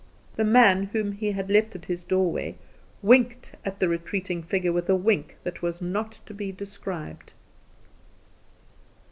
The 0.35 0.43
man 0.43 0.85
whom 0.93 1.11
he 1.11 1.33
had 1.33 1.51
left 1.51 1.75
at 1.75 1.85
his 1.85 2.03
doorway 2.03 2.55
winked 3.03 3.53
at 3.63 3.77
the 3.77 3.87
retreating 3.87 4.41
figure 4.41 4.73
with 4.73 4.89
a 4.89 4.95
wink 4.95 5.37
that 5.43 5.61
was 5.61 5.79
not 5.79 6.13
to 6.25 6.33
be 6.33 6.51
described. 6.51 7.33